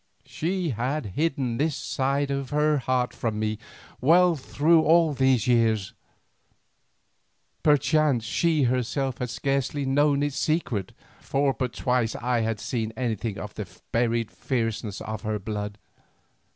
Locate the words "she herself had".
8.23-9.29